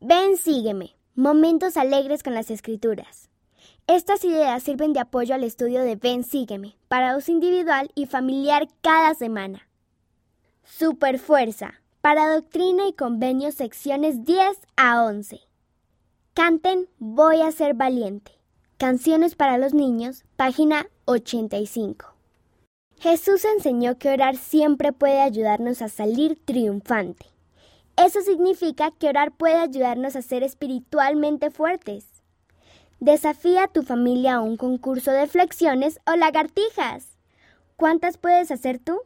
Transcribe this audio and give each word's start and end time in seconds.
Ven, 0.00 0.36
sígueme. 0.36 0.94
Momentos 1.14 1.78
alegres 1.78 2.22
con 2.22 2.34
las 2.34 2.50
escrituras. 2.50 3.30
Estas 3.86 4.24
ideas 4.24 4.62
sirven 4.62 4.92
de 4.92 5.00
apoyo 5.00 5.34
al 5.34 5.42
estudio 5.42 5.80
de 5.80 5.96
Ven, 5.96 6.22
sígueme, 6.22 6.76
para 6.88 7.16
uso 7.16 7.32
individual 7.32 7.90
y 7.94 8.04
familiar 8.04 8.68
cada 8.82 9.14
semana. 9.14 9.68
Superfuerza, 10.64 11.80
para 12.02 12.32
doctrina 12.32 12.86
y 12.86 12.92
convenios 12.92 13.54
secciones 13.54 14.24
10 14.24 14.58
a 14.76 15.02
11. 15.02 15.40
Canten 16.34 16.90
Voy 16.98 17.40
a 17.40 17.50
ser 17.50 17.72
valiente. 17.72 18.32
Canciones 18.76 19.34
para 19.34 19.56
los 19.56 19.72
niños, 19.72 20.24
página 20.36 20.88
85. 21.06 22.12
Jesús 22.98 23.46
enseñó 23.46 23.96
que 23.96 24.10
orar 24.10 24.36
siempre 24.36 24.92
puede 24.92 25.22
ayudarnos 25.22 25.80
a 25.80 25.88
salir 25.88 26.38
triunfante. 26.44 27.26
Eso 27.96 28.20
significa 28.20 28.90
que 28.90 29.08
orar 29.08 29.32
puede 29.32 29.58
ayudarnos 29.58 30.16
a 30.16 30.22
ser 30.22 30.42
espiritualmente 30.42 31.50
fuertes. 31.50 32.06
Desafía 33.00 33.64
a 33.64 33.68
tu 33.68 33.82
familia 33.82 34.34
a 34.34 34.40
un 34.40 34.56
concurso 34.56 35.10
de 35.10 35.26
flexiones 35.26 35.98
o 36.06 36.14
lagartijas. 36.16 37.16
¿Cuántas 37.76 38.18
puedes 38.18 38.50
hacer 38.50 38.78
tú? 38.78 39.00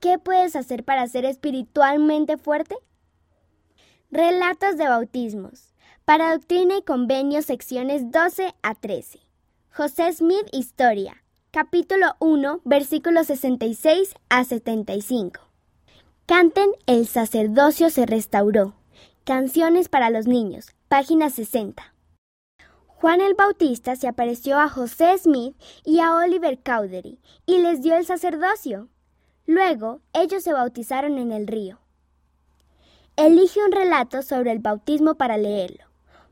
¿Qué 0.00 0.18
puedes 0.18 0.56
hacer 0.56 0.82
para 0.84 1.06
ser 1.08 1.24
espiritualmente 1.24 2.36
fuerte? 2.36 2.76
Relatos 4.10 4.76
de 4.76 4.88
bautismos. 4.88 5.74
Para 6.04 6.32
Doctrina 6.32 6.78
y 6.78 6.82
Convenios, 6.82 7.46
secciones 7.46 8.10
12 8.10 8.54
a 8.62 8.74
13. 8.74 9.20
José 9.74 10.12
Smith 10.12 10.46
Historia. 10.52 11.22
Capítulo 11.50 12.16
1, 12.18 12.60
versículos 12.64 13.26
66 13.28 14.14
a 14.28 14.44
75. 14.44 15.51
Canten 16.34 16.70
El 16.86 17.06
sacerdocio 17.06 17.90
se 17.90 18.06
restauró. 18.06 18.72
Canciones 19.24 19.90
para 19.90 20.08
los 20.08 20.26
niños. 20.26 20.70
Página 20.88 21.28
60. 21.28 21.92
Juan 22.86 23.20
el 23.20 23.34
Bautista 23.34 23.96
se 23.96 24.08
apareció 24.08 24.58
a 24.58 24.70
José 24.70 25.18
Smith 25.18 25.54
y 25.84 26.00
a 26.00 26.16
Oliver 26.16 26.58
Cowdery 26.58 27.20
y 27.44 27.58
les 27.58 27.82
dio 27.82 27.96
el 27.96 28.06
sacerdocio. 28.06 28.88
Luego 29.44 30.00
ellos 30.14 30.42
se 30.42 30.54
bautizaron 30.54 31.18
en 31.18 31.32
el 31.32 31.46
río. 31.46 31.80
Elige 33.16 33.62
un 33.62 33.70
relato 33.72 34.22
sobre 34.22 34.52
el 34.52 34.58
bautismo 34.60 35.16
para 35.16 35.36
leerlo. 35.36 35.84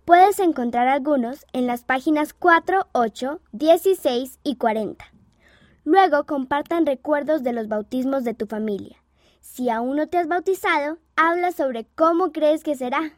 Puedes 0.07 0.39
encontrar 0.39 0.89
algunos 0.89 1.45
en 1.53 1.67
las 1.67 1.85
páginas 1.85 2.33
4, 2.33 2.89
8, 2.93 3.43
16 3.53 4.39
y 4.45 4.57
40. 4.57 5.05
Luego 5.85 6.25
compartan 6.25 6.87
recuerdos 6.87 7.43
de 7.43 7.53
los 7.53 7.69
bautismos 7.69 8.25
de 8.25 8.33
tu 8.33 8.47
familia. 8.47 9.00
Si 9.41 9.69
aún 9.69 9.97
no 9.97 10.07
te 10.07 10.19
has 10.19 10.29
bautizado, 10.29 10.99
habla 11.17 11.53
sobre 11.53 11.87
cómo 11.95 12.33
crees 12.33 12.63
que 12.63 12.77
será. 12.77 13.13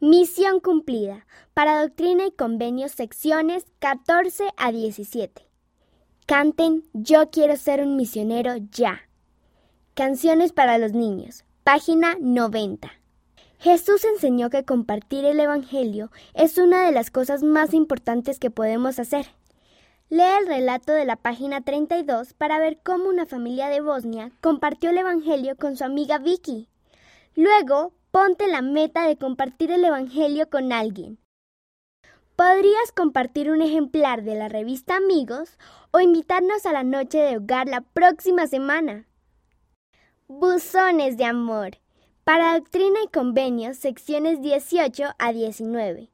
Misión 0.00 0.60
cumplida. 0.60 1.26
Para 1.54 1.80
Doctrina 1.80 2.26
y 2.26 2.32
Convenios, 2.32 2.92
secciones 2.92 3.66
14 3.78 4.48
a 4.56 4.72
17. 4.72 5.46
Canten 6.26 6.84
Yo 6.92 7.30
quiero 7.30 7.56
ser 7.56 7.82
un 7.82 7.96
misionero 7.96 8.56
ya. 8.72 9.08
Canciones 9.94 10.52
para 10.52 10.78
los 10.78 10.92
niños. 10.92 11.44
Página 11.62 12.16
90. 12.20 12.90
Jesús 13.58 14.04
enseñó 14.04 14.50
que 14.50 14.64
compartir 14.64 15.24
el 15.24 15.38
Evangelio 15.38 16.10
es 16.34 16.58
una 16.58 16.84
de 16.84 16.90
las 16.90 17.12
cosas 17.12 17.44
más 17.44 17.72
importantes 17.72 18.40
que 18.40 18.50
podemos 18.50 18.98
hacer. 18.98 19.26
Lee 20.08 20.38
el 20.40 20.46
relato 20.46 20.92
de 20.92 21.04
la 21.04 21.16
página 21.16 21.62
32 21.62 22.34
para 22.34 22.58
ver 22.58 22.78
cómo 22.82 23.08
una 23.08 23.26
familia 23.26 23.68
de 23.68 23.80
Bosnia 23.80 24.30
compartió 24.40 24.90
el 24.90 24.98
Evangelio 24.98 25.56
con 25.56 25.76
su 25.76 25.84
amiga 25.84 26.18
Vicky. 26.18 26.68
Luego, 27.34 27.92
ponte 28.10 28.46
la 28.46 28.60
meta 28.60 29.06
de 29.06 29.16
compartir 29.16 29.70
el 29.70 29.84
Evangelio 29.84 30.50
con 30.50 30.72
alguien. 30.72 31.18
Podrías 32.36 32.92
compartir 32.94 33.50
un 33.50 33.62
ejemplar 33.62 34.22
de 34.22 34.34
la 34.34 34.48
revista 34.48 34.96
Amigos 34.96 35.58
o 35.92 36.00
invitarnos 36.00 36.66
a 36.66 36.72
la 36.72 36.82
noche 36.82 37.18
de 37.18 37.36
hogar 37.38 37.68
la 37.68 37.82
próxima 37.82 38.46
semana. 38.46 39.06
Buzones 40.28 41.16
de 41.16 41.24
amor. 41.24 41.78
Para 42.24 42.54
Doctrina 42.54 43.00
y 43.04 43.08
Convenios, 43.08 43.76
secciones 43.76 44.40
18 44.40 45.14
a 45.18 45.32
19. 45.32 46.10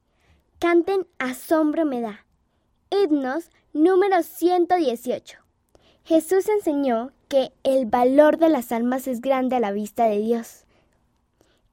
Canten 0.59 1.07
Asombro 1.19 1.85
me 1.85 2.01
da. 2.01 2.25
Himnos 2.91 3.51
número 3.73 4.23
118. 4.23 5.39
Jesús 6.05 6.49
enseñó 6.49 7.13
que 7.29 7.53
el 7.63 7.85
valor 7.85 8.39
de 8.39 8.49
las 8.49 8.73
almas 8.73 9.07
es 9.07 9.21
grande 9.21 9.57
a 9.57 9.61
la 9.61 9.73
vista 9.73 10.07
de 10.07 10.19
Dios. 10.21 10.65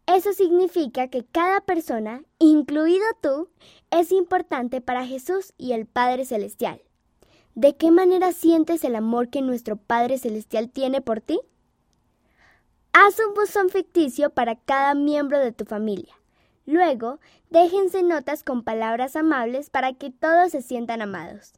Eso 0.08 0.34
significa 0.34 1.08
que 1.08 1.24
cada 1.24 1.62
persona, 1.62 2.24
incluido 2.38 3.06
tú, 3.22 3.48
es 3.92 4.12
importante 4.12 4.82
para 4.82 5.06
Jesús 5.06 5.54
y 5.58 5.72
el 5.72 5.86
Padre 5.86 6.26
Celestial. 6.26 6.82
¿De 7.56 7.78
qué 7.78 7.92
manera 7.92 8.34
sientes 8.34 8.84
el 8.84 8.96
amor 8.96 9.30
que 9.30 9.42
nuestro 9.42 9.78
Padre 9.78 10.18
Celestial 10.18 10.70
tiene 10.70 11.02
por 11.02 11.22
ti? 11.22 11.40
Haz 12.92 13.18
un 13.26 13.34
buzón 13.34 13.70
ficticio 13.70 14.30
para 14.30 14.56
cada 14.56 14.94
miembro 14.94 15.40
de 15.40 15.54
tu 15.54 15.64
familia. 15.64 16.14
Luego, 16.66 17.20
déjense 17.50 18.02
notas 18.04 18.44
con 18.44 18.64
palabras 18.64 19.16
amables 19.16 19.70
para 19.70 19.94
que 19.94 20.12
todos 20.12 20.52
se 20.52 20.62
sientan 20.62 21.02
amados. 21.02 21.54